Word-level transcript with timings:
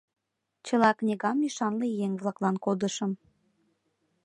Чыла 0.65 0.91
книгам 0.99 1.37
ӱшанле 1.47 1.87
еҥ-влаклан 2.05 2.55
кодышым. 2.65 3.11